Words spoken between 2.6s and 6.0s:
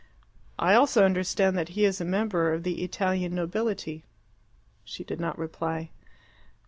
the Italian nobility." She did not reply.